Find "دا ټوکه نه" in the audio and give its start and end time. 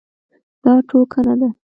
0.63-1.33